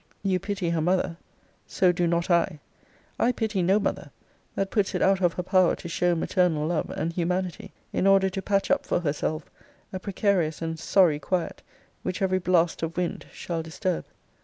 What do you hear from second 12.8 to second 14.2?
of wind shall disturb.